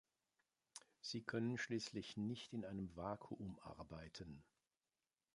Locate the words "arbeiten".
3.59-4.43